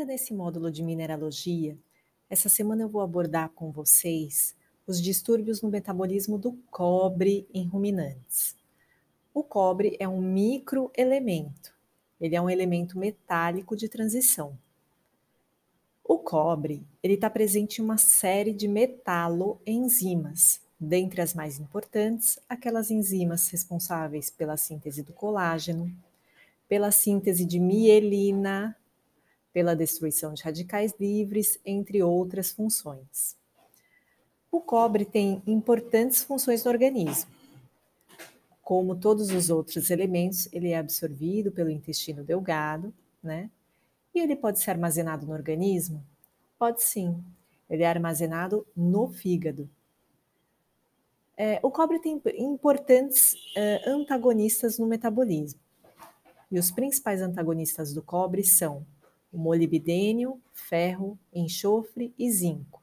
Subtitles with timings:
[0.00, 1.76] Ainda nesse módulo de mineralogia,
[2.30, 4.56] essa semana eu vou abordar com vocês
[4.86, 8.56] os distúrbios no metabolismo do cobre em ruminantes.
[9.34, 11.74] O cobre é um microelemento.
[12.18, 14.56] Ele é um elemento metálico de transição.
[16.02, 22.90] O cobre, ele está presente em uma série de metaloenzimas, dentre as mais importantes, aquelas
[22.90, 25.94] enzimas responsáveis pela síntese do colágeno,
[26.66, 28.74] pela síntese de mielina,
[29.52, 33.36] pela destruição de radicais livres, entre outras funções.
[34.50, 37.30] O cobre tem importantes funções no organismo.
[38.62, 42.92] Como todos os outros elementos, ele é absorvido pelo intestino delgado,
[43.22, 43.50] né?
[44.14, 46.04] E ele pode ser armazenado no organismo?
[46.58, 47.22] Pode sim.
[47.68, 49.68] Ele é armazenado no fígado.
[51.36, 55.60] É, o cobre tem importantes é, antagonistas no metabolismo.
[56.50, 58.84] E os principais antagonistas do cobre são
[59.32, 62.82] o molibdênio, ferro, enxofre e zinco.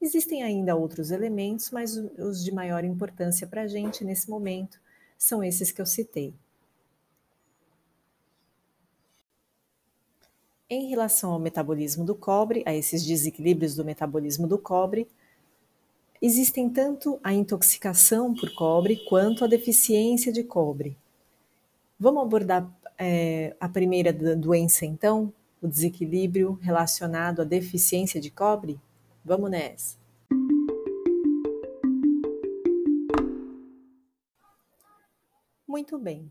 [0.00, 4.80] Existem ainda outros elementos, mas os de maior importância para a gente nesse momento
[5.16, 6.34] são esses que eu citei.
[10.68, 15.06] Em relação ao metabolismo do cobre, a esses desequilíbrios do metabolismo do cobre,
[16.20, 20.96] existem tanto a intoxicação por cobre quanto a deficiência de cobre.
[22.00, 25.32] Vamos abordar é, a primeira doença, então,
[25.62, 28.80] o desequilíbrio relacionado à deficiência de cobre?
[29.24, 29.96] Vamos nessa!
[35.66, 36.28] Muito bem.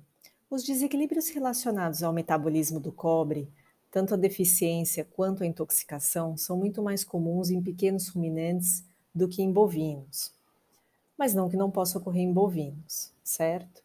[0.50, 3.50] Os desequilíbrios relacionados ao metabolismo do cobre,
[3.90, 8.84] tanto a deficiência quanto a intoxicação, são muito mais comuns em pequenos ruminantes
[9.16, 10.34] do que em bovinos.
[11.18, 13.82] Mas não que não possa ocorrer em bovinos, certo?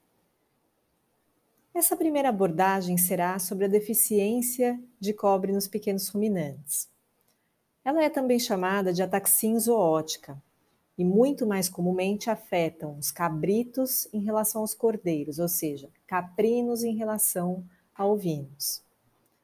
[1.77, 6.89] Essa primeira abordagem será sobre a deficiência de cobre nos pequenos ruminantes.
[7.85, 10.43] Ela é também chamada de ataxia zoótica
[10.97, 16.97] e muito mais comumente afetam os cabritos em relação aos cordeiros, ou seja, caprinos em
[16.97, 17.63] relação
[17.95, 18.83] a ovinos.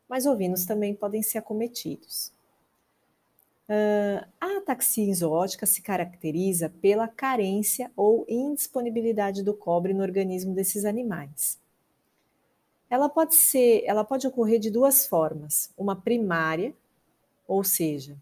[0.09, 2.33] Mas ovinos também podem ser acometidos.
[3.69, 10.87] Uh, a ataxia zoótica se caracteriza pela carência ou indisponibilidade do cobre no organismo desses
[10.87, 11.61] animais.
[12.93, 16.75] Ela pode ser, ela pode ocorrer de duas formas: uma primária,
[17.49, 18.19] ou seja,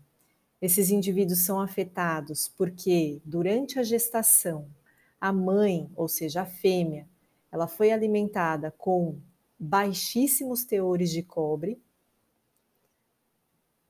[0.63, 4.69] esses indivíduos são afetados porque durante a gestação
[5.21, 7.09] a mãe, ou seja, a fêmea,
[7.51, 9.19] ela foi alimentada com
[9.59, 11.77] baixíssimos teores de cobre.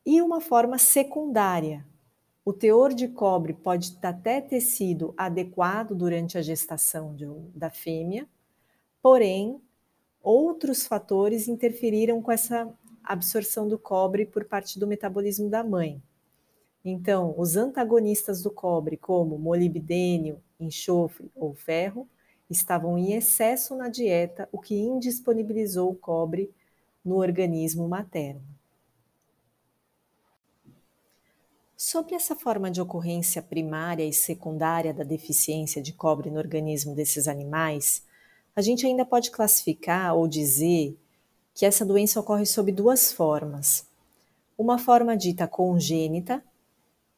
[0.07, 1.87] E uma forma secundária,
[2.43, 8.27] o teor de cobre pode até ter sido adequado durante a gestação de, da fêmea,
[9.03, 9.61] porém
[10.23, 12.73] outros fatores interferiram com essa
[13.03, 16.03] absorção do cobre por parte do metabolismo da mãe.
[16.85, 22.09] Então, os antagonistas do cobre, como molibdênio, enxofre ou ferro,
[22.49, 26.51] estavam em excesso na dieta, o que indisponibilizou o cobre
[27.05, 28.43] no organismo materno.
[31.77, 37.27] Sobre essa forma de ocorrência primária e secundária da deficiência de cobre no organismo desses
[37.27, 38.05] animais,
[38.55, 40.99] a gente ainda pode classificar ou dizer
[41.55, 43.87] que essa doença ocorre sob duas formas.
[44.57, 46.43] Uma forma dita congênita,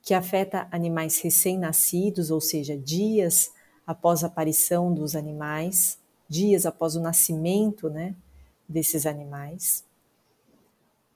[0.03, 3.53] que afeta animais recém-nascidos, ou seja, dias
[3.87, 5.99] após a aparição dos animais,
[6.29, 8.15] dias após o nascimento né,
[8.69, 9.85] desses animais.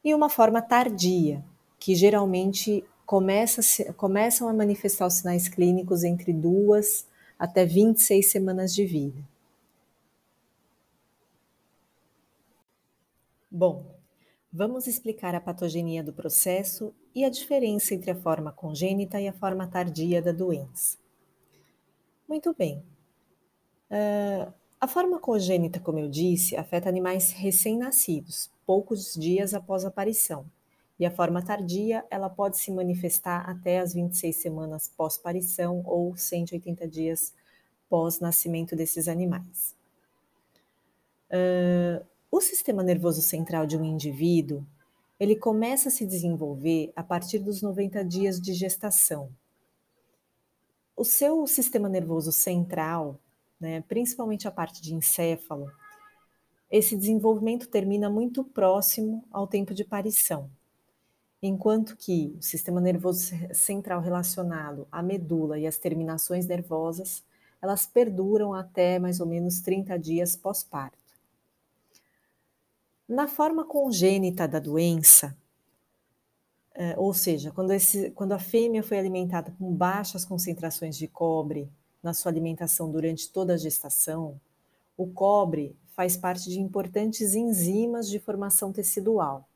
[0.04, 1.44] E uma forma tardia,
[1.78, 7.06] que geralmente começa, começam a manifestar os sinais clínicos entre duas
[7.38, 9.35] até 26 semanas de vida.
[13.56, 13.86] Bom,
[14.52, 19.32] vamos explicar a patogenia do processo e a diferença entre a forma congênita e a
[19.32, 20.98] forma tardia da doença.
[22.28, 22.84] Muito bem.
[23.91, 30.44] Uh, a forma congênita, como eu disse, afeta animais recém-nascidos, poucos dias após a aparição.
[31.00, 36.86] E a forma tardia, ela pode se manifestar até as 26 semanas pós-parição ou 180
[36.86, 37.32] dias
[37.88, 39.74] pós-nascimento desses animais.
[41.30, 44.66] Uh, o sistema nervoso central de um indivíduo,
[45.18, 49.30] ele começa a se desenvolver a partir dos 90 dias de gestação.
[50.96, 53.18] O seu sistema nervoso central,
[53.60, 55.70] né, principalmente a parte de encéfalo,
[56.70, 60.50] esse desenvolvimento termina muito próximo ao tempo de parição.
[61.40, 67.22] Enquanto que o sistema nervoso central relacionado à medula e às terminações nervosas,
[67.62, 71.05] elas perduram até mais ou menos 30 dias pós-parto.
[73.08, 75.36] Na forma congênita da doença,
[76.74, 81.70] é, ou seja, quando, esse, quando a fêmea foi alimentada com baixas concentrações de cobre
[82.03, 84.41] na sua alimentação durante toda a gestação,
[84.97, 89.48] o cobre faz parte de importantes enzimas de formação tecidual.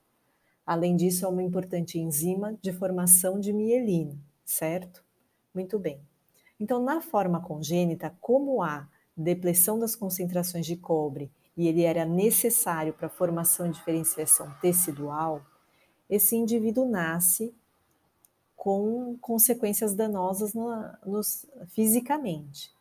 [0.64, 5.04] Além disso, é uma importante enzima de formação de mielina, certo?
[5.52, 6.00] Muito bem.
[6.58, 11.30] Então, na forma congênita, como há depressão das concentrações de cobre
[11.60, 15.42] e ele era necessário para a formação e diferenciação tecidual,
[16.08, 17.54] esse indivíduo nasce
[18.56, 20.72] com consequências danosas no,
[21.68, 22.72] fisicamente.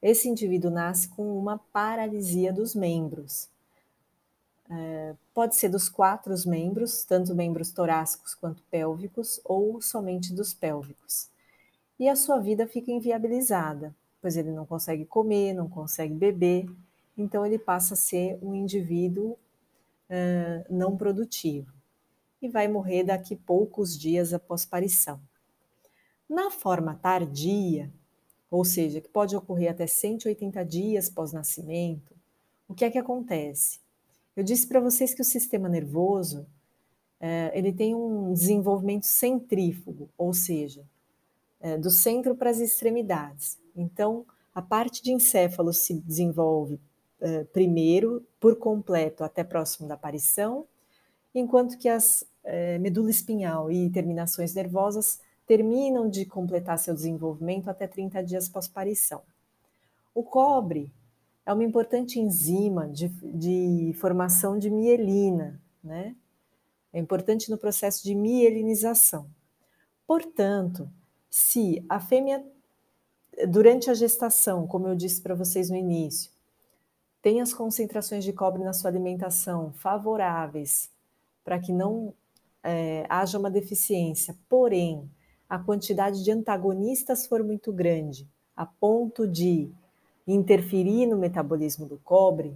[0.00, 3.48] Esse indivíduo nasce com uma paralisia dos membros.
[4.70, 11.28] É, pode ser dos quatro membros, tanto membros torácicos quanto pélvicos, ou somente dos pélvicos.
[11.98, 16.68] E a sua vida fica inviabilizada, pois ele não consegue comer, não consegue beber,
[17.16, 21.72] então ele passa a ser um indivíduo uh, não produtivo
[22.40, 25.20] e vai morrer daqui poucos dias após parição.
[26.28, 27.92] Na forma tardia,
[28.50, 32.14] ou seja, que pode ocorrer até 180 dias pós-nascimento,
[32.68, 33.80] o que é que acontece?
[34.36, 36.46] Eu disse para vocês que o sistema nervoso
[37.54, 40.84] ele tem um desenvolvimento centrífugo, ou seja,
[41.80, 43.58] do centro para as extremidades.
[43.74, 46.78] Então, a parte de encéfalo se desenvolve
[47.24, 50.66] é, primeiro, por completo, até próximo da aparição,
[51.34, 57.86] enquanto que as é, medula espinhal e terminações nervosas terminam de completar seu desenvolvimento até
[57.86, 59.22] 30 dias pós-parição.
[60.14, 60.92] O cobre
[61.46, 66.14] é uma importante enzima de, de formação de mielina, né?
[66.92, 69.26] É importante no processo de mielinização.
[70.06, 70.88] Portanto,
[71.30, 72.44] se a fêmea,
[73.48, 76.33] durante a gestação, como eu disse para vocês no início,
[77.24, 80.90] tem as concentrações de cobre na sua alimentação favoráveis
[81.42, 82.12] para que não
[82.62, 85.10] é, haja uma deficiência, porém
[85.48, 89.70] a quantidade de antagonistas for muito grande, a ponto de
[90.26, 92.54] interferir no metabolismo do cobre,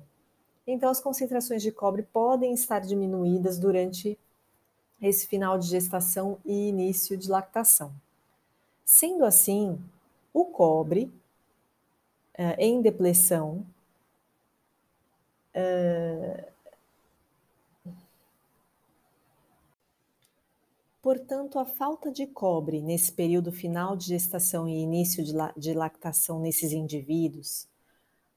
[0.66, 4.18] então as concentrações de cobre podem estar diminuídas durante
[5.00, 7.90] esse final de gestação e início de lactação.
[8.84, 9.78] Sendo assim,
[10.30, 11.10] o cobre
[12.34, 13.64] é, em depressão
[15.58, 16.52] é,
[21.00, 25.72] Portanto, a falta de cobre nesse período final de gestação e início de, la de
[25.72, 27.66] lactação nesses indivíduos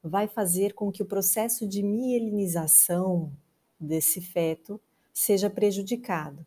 [0.02, 3.30] vai fazer com que o processo de mielinização
[3.78, 4.80] desse feto
[5.12, 6.46] seja prejudicado.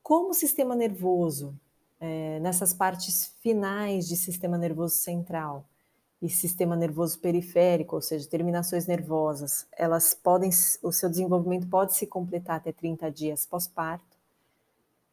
[0.00, 1.58] Como o sistema nervoso,
[1.98, 5.64] é, nessas partes finais de sistema nervoso central
[6.20, 10.50] e sistema nervoso periférico, ou seja, terminações nervosas, elas podem,
[10.82, 14.20] o seu desenvolvimento pode se completar até 30 dias pós-parto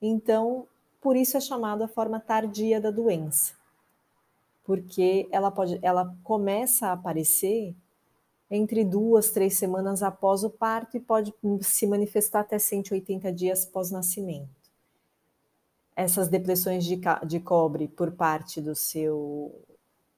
[0.02, 0.68] então,
[1.02, 3.54] por isso é chamada a forma tardia da doença,
[4.64, 7.76] porque ela pode, ela começa a aparecer
[8.50, 14.56] entre duas, três semanas após o parto e pode se manifestar até 180 dias pós-nascimento.
[15.96, 19.52] Essas depressões de, de cobre por parte do seu,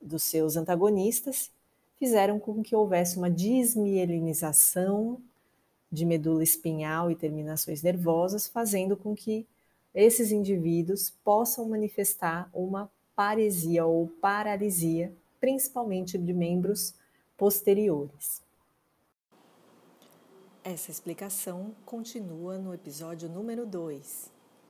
[0.02, 1.52] dos seus antagonistas
[1.98, 5.22] fizeram com que houvesse uma desmielinização
[5.92, 9.46] de medula espinhal e terminações nervosas, fazendo com que
[9.94, 16.94] esses indivíduos possam manifestar uma paresia ou paralisia, principalmente de membros
[17.36, 18.42] posteriores.
[20.64, 24.39] Essa explicação continua no episódio número 2.